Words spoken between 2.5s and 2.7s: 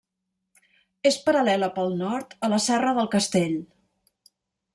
la